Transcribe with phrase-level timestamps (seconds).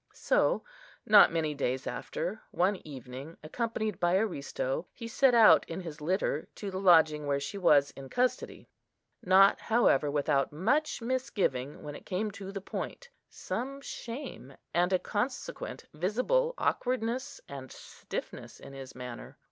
[0.15, 0.63] So,
[1.05, 6.47] not many days after, one evening, accompanied by Aristo, he set out in his litter
[6.55, 8.67] to the lodging where she was in custody;
[9.21, 14.97] not, however, without much misgiving when it came to the point, some shame, and a
[14.97, 19.37] consequent visible awkwardness and stiffness in his manner.